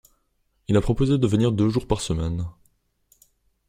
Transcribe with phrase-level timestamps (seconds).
[0.67, 2.47] Il a proposé de venir deux jours par semaine.